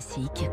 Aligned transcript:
Classique. 0.00 0.50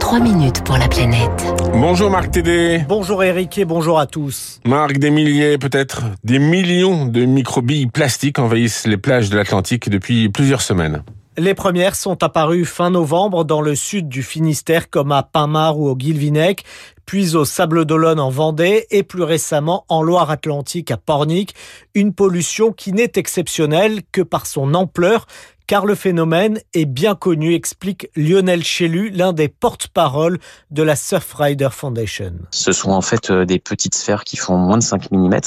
3 0.00 0.20
minutes 0.20 0.64
pour 0.64 0.76
la 0.78 0.88
planète. 0.88 1.54
Bonjour 1.74 2.10
Marc 2.10 2.32
Tédé. 2.32 2.84
Bonjour 2.88 3.22
Eric 3.22 3.56
et 3.58 3.64
bonjour 3.64 4.00
à 4.00 4.06
tous. 4.06 4.60
Marc, 4.66 4.98
des 4.98 5.10
milliers, 5.10 5.58
peut-être 5.58 6.02
des 6.24 6.40
millions 6.40 7.06
de 7.06 7.24
microbilles 7.24 7.86
plastiques 7.86 8.38
envahissent 8.38 8.86
les 8.86 8.96
plages 8.96 9.30
de 9.30 9.36
l'Atlantique 9.36 9.88
depuis 9.88 10.28
plusieurs 10.28 10.62
semaines. 10.62 11.02
Les 11.36 11.54
premières 11.54 11.94
sont 11.94 12.20
apparues 12.24 12.64
fin 12.64 12.90
novembre 12.90 13.44
dans 13.44 13.60
le 13.60 13.76
sud 13.76 14.08
du 14.08 14.24
Finistère 14.24 14.90
comme 14.90 15.12
à 15.12 15.22
Pinmar 15.22 15.78
ou 15.78 15.88
au 15.88 15.94
Guilvinec, 15.94 16.64
puis 17.06 17.36
au 17.36 17.44
Sable 17.44 17.84
d'Olonne 17.84 18.18
en 18.18 18.30
Vendée 18.30 18.86
et 18.90 19.04
plus 19.04 19.22
récemment 19.22 19.84
en 19.88 20.02
Loire-Atlantique 20.02 20.90
à 20.90 20.96
Pornic. 20.96 21.54
Une 21.94 22.12
pollution 22.12 22.72
qui 22.72 22.92
n'est 22.92 23.12
exceptionnelle 23.14 24.00
que 24.10 24.22
par 24.22 24.46
son 24.46 24.74
ampleur 24.74 25.26
car 25.68 25.84
le 25.84 25.94
phénomène 25.94 26.60
est 26.72 26.86
bien 26.86 27.14
connu, 27.14 27.54
explique 27.54 28.08
Lionel 28.16 28.64
Chelu, 28.64 29.10
l'un 29.10 29.34
des 29.34 29.48
porte-parole 29.48 30.38
de 30.70 30.82
la 30.82 30.96
Surfrider 30.96 31.68
Foundation. 31.70 32.32
Ce 32.50 32.72
sont 32.72 32.90
en 32.90 33.02
fait 33.02 33.30
euh, 33.30 33.44
des 33.44 33.58
petites 33.58 33.94
sphères 33.94 34.24
qui 34.24 34.38
font 34.38 34.56
moins 34.56 34.78
de 34.78 34.82
5 34.82 35.12
mm, 35.12 35.40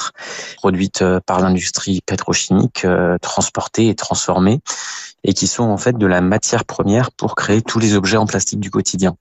produites 0.57 1.02
euh, 1.02 1.20
par 1.26 1.39
l'industrie 1.39 2.02
pétrochimique, 2.05 2.85
euh, 2.85 3.17
transportées 3.20 3.89
et 3.89 3.95
transformées, 3.95 4.59
et 5.23 5.34
qui 5.34 5.48
sont 5.48 5.63
en 5.63 5.77
fait 5.77 5.98
de 5.98 6.05
la 6.05 6.21
matière 6.21 6.66
première 6.66 7.11
pour 7.11 7.35
créer 7.35 7.62
tous 7.62 7.79
les 7.79 7.95
objets 7.95 8.17
en 8.17 8.25
plastique 8.25 8.59
du 8.59 8.71
quotidien. 8.71 9.16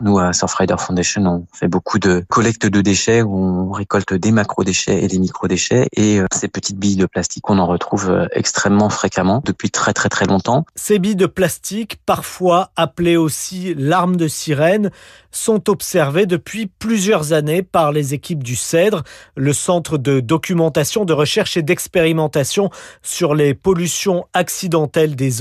Nous, 0.00 0.18
à 0.18 0.32
Surfrider 0.32 0.76
Foundation, 0.78 1.22
on 1.26 1.46
fait 1.54 1.68
beaucoup 1.68 1.98
de 1.98 2.24
collecte 2.28 2.66
de 2.66 2.80
déchets 2.80 3.22
où 3.22 3.36
on 3.36 3.70
récolte 3.70 4.14
des 4.14 4.32
macro-déchets 4.32 5.04
et 5.04 5.08
des 5.08 5.18
micro-déchets, 5.18 5.88
et 5.96 6.20
ces 6.32 6.48
petites 6.48 6.78
billes 6.78 6.96
de 6.96 7.06
plastique, 7.06 7.48
on 7.50 7.58
en 7.58 7.66
retrouve 7.66 8.28
extrêmement 8.32 8.88
fréquemment 8.88 9.42
depuis 9.44 9.70
très 9.70 9.92
très 9.92 10.08
très 10.08 10.26
longtemps 10.26 10.64
ces 10.76 10.98
billes 10.98 11.16
de 11.16 11.26
plastique, 11.26 11.98
parfois 12.04 12.70
appelées 12.76 13.16
aussi 13.16 13.74
larmes 13.74 14.16
de 14.16 14.28
sirène, 14.28 14.90
sont 15.30 15.68
observées 15.68 16.26
depuis 16.26 16.66
plusieurs 16.66 17.32
années 17.32 17.62
par 17.62 17.90
les 17.90 18.14
équipes 18.14 18.44
du 18.44 18.56
CEDRE, 18.56 19.02
le 19.36 19.52
centre 19.52 19.98
de 19.98 20.20
documentation, 20.20 21.04
de 21.04 21.12
recherche 21.12 21.56
et 21.56 21.62
d'expérimentation 21.62 22.70
sur 23.02 23.34
les 23.34 23.54
pollutions 23.54 24.26
accidentelles 24.32 25.16
des 25.16 25.33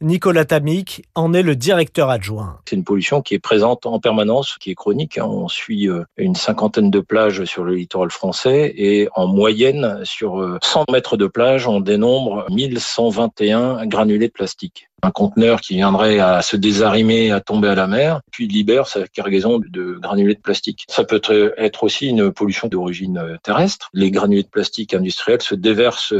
Nicolas 0.00 0.44
Tamic 0.44 1.04
en 1.14 1.32
est 1.32 1.42
le 1.42 1.56
directeur 1.56 2.10
adjoint. 2.10 2.58
C'est 2.68 2.76
une 2.76 2.84
pollution 2.84 3.22
qui 3.22 3.34
est 3.34 3.38
présente 3.38 3.86
en 3.86 4.00
permanence, 4.00 4.56
qui 4.60 4.70
est 4.70 4.74
chronique. 4.74 5.18
On 5.22 5.48
suit 5.48 5.88
euh, 5.88 6.04
une 6.16 6.34
cinquantaine 6.34 6.90
de 6.90 7.00
plages 7.00 7.44
sur 7.44 7.64
le 7.64 7.74
littoral 7.74 8.10
français 8.10 8.72
et 8.76 9.08
en 9.14 9.26
moyenne, 9.26 10.00
sur 10.04 10.58
100 10.62 10.80
euh, 10.80 10.84
mètres 10.92 11.16
de 11.16 11.26
plage, 11.26 11.66
on 11.66 11.80
dénombre 11.80 12.46
1121 12.50 13.86
granulés 13.86 14.28
plastique. 14.28 14.88
Un 15.04 15.10
conteneur 15.10 15.60
qui 15.60 15.74
viendrait 15.74 16.20
à 16.20 16.42
se 16.42 16.56
désarimer, 16.56 17.32
à 17.32 17.40
tomber 17.40 17.68
à 17.68 17.74
la 17.74 17.88
mer, 17.88 18.20
puis 18.30 18.46
libère 18.46 18.86
sa 18.86 19.08
cargaison 19.08 19.58
de 19.58 19.98
granulés 20.00 20.36
de 20.36 20.40
plastique. 20.40 20.84
Ça 20.88 21.02
peut 21.02 21.20
être 21.58 21.82
aussi 21.82 22.06
une 22.06 22.30
pollution 22.30 22.68
d'origine 22.68 23.18
euh, 23.18 23.36
terrestre. 23.42 23.88
Les 23.92 24.12
granulés 24.12 24.44
de 24.44 24.48
plastique 24.48 24.94
industriels 24.94 25.42
se 25.42 25.56
déversent 25.56 26.14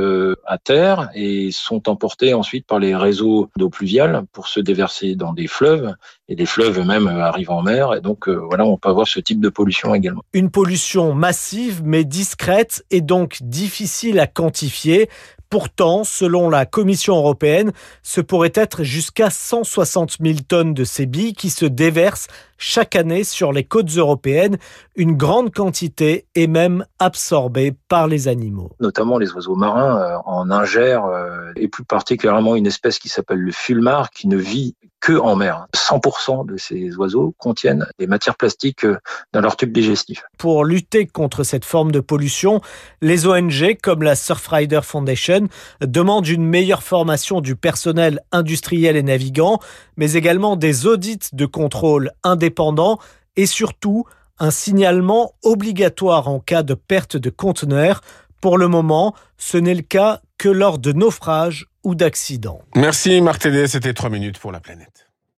à 0.47 0.59
terre 0.59 1.11
et 1.15 1.51
sont 1.53 1.89
emportés 1.89 2.35
ensuite 2.35 2.67
par 2.67 2.81
les 2.81 2.97
réseaux 2.97 3.12
d'eau 3.19 3.69
pluviale 3.71 4.25
pour 4.33 4.49
se 4.49 4.61
déverser 4.61 5.15
dans 5.15 5.33
des 5.33 5.47
fleuves. 5.47 5.95
Et 6.29 6.35
les 6.35 6.47
fleuves 6.47 6.81
eux-mêmes 6.81 7.09
euh, 7.09 7.25
arrivent 7.25 7.51
en 7.51 7.63
mer. 7.63 7.95
Et 7.95 8.01
donc 8.01 8.29
voilà, 8.29 8.65
on 8.65 8.77
peut 8.77 8.89
avoir 8.89 9.07
ce 9.07 9.21
type 9.21 9.41
de 9.41 9.49
pollution 9.49 9.95
également. 9.95 10.23
Une 10.33 10.51
pollution 10.51 11.15
massive 11.15 11.83
mais 11.85 12.05
discrète 12.05 12.85
et 12.91 13.01
donc 13.01 13.39
difficile 13.43 14.19
à 14.21 14.27
quantifier 14.27 15.09
Pourtant, 15.53 16.03
selon 16.03 16.49
la 16.49 16.65
Commission 16.65 17.15
européenne, 17.15 17.73
ce 18.03 18.23
pourrait 18.23 18.55
être 18.55 18.85
jusqu'à 18.85 19.29
160 19.29 20.17
000 20.19 20.39
tonnes 20.49 20.73
de 20.73 20.83
ces 20.83 21.05
billes 21.05 21.35
qui 21.35 21.51
se 21.51 21.67
déversent 21.67 22.29
chaque 22.57 22.97
année 22.97 23.23
sur 23.23 23.53
les 23.53 23.63
côtes 23.63 23.91
européennes. 23.91 24.57
Une 24.97 25.15
grande 25.15 25.53
quantité 25.53 26.25
est 26.35 26.47
même 26.47 26.87
absorbée 26.99 27.75
par 27.89 28.07
les 28.07 28.29
animaux. 28.29 28.71
Notamment 28.81 29.19
les 29.19 29.31
oiseaux 29.33 29.55
marins 29.55 30.01
euh, 30.01 30.17
en 30.25 30.51
ingèrent, 30.51 31.05
euh, 31.05 31.53
et 31.57 31.69
plus 31.69 31.85
particulièrement 31.85 32.57
une 32.57 32.67
espèce 32.67 32.99
qui 32.99 33.11
s'appelle 33.11 33.41
le 33.41 33.53
fulmar, 33.53 34.09
qui 34.09 34.29
ne 34.29 34.39
vit 34.39 34.75
que 35.03 35.19
en 35.19 35.37
mer. 35.37 35.67
100% 35.77 36.47
de 36.47 36.57
ces 36.57 36.95
oiseaux 36.97 37.35
contiennent 37.37 37.87
des 37.99 38.07
matières 38.07 38.37
plastiques 38.37 38.85
euh, 38.85 38.99
dans 39.33 39.41
leur 39.41 39.57
tube 39.57 39.73
digestif. 39.73 40.25
Pour 40.39 40.65
lutter 40.65 41.07
contre 41.07 41.43
cette 41.43 41.65
forme 41.65 41.91
de 41.93 42.01
pollution, 42.01 42.61
les 43.03 43.27
ONG 43.27 43.77
comme 43.83 44.03
la 44.03 44.15
Surfrider 44.15 44.81
Foundation 44.83 45.49
demandent 45.81 46.29
une 46.29 46.47
meilleure 46.47 46.85
formation 46.85 47.41
du 47.41 47.57
personnel 47.57 48.21
industriel 48.31 48.97
et 48.97 49.03
navigant, 49.03 49.59
mais 49.97 50.13
également 50.13 50.57
des 50.57 50.87
audits 50.87 51.19
de 51.33 51.47
contrôle 51.47 52.13
indépendants 52.23 52.99
et 53.37 53.47
surtout 53.47 54.05
un 54.39 54.51
signalement 54.51 55.35
obligatoire 55.43 56.29
en 56.29 56.41
cas 56.41 56.63
de 56.63 56.75
perte 56.75 57.17
de 57.17 57.31
conteneurs. 57.31 58.01
Pour 58.43 58.59
le 58.59 58.67
moment, 58.67 59.15
ce 59.39 59.57
n'est 59.57 59.73
le 59.73 59.83
cas 59.83 60.21
que 60.37 60.49
lors 60.49 60.81
de 60.81 60.93
naufrages 60.93 61.67
ou 61.85 61.95
d'accidents. 61.95 62.61
Merci 62.75 63.21
Marc 63.21 63.43
Tédé, 63.43 63.69
c'était 63.69 63.95
3 63.95 64.11
minutes 64.11 64.41
pour 64.41 64.51
la 64.51 64.59
planète. 64.59 65.02